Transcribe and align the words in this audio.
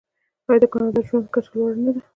آیا 0.47 0.57
د 0.61 0.65
کاناډا 0.71 1.01
ژوند 1.07 1.25
کچه 1.33 1.49
لوړه 1.53 1.77
نه 1.85 1.91
ده؟ 1.95 2.01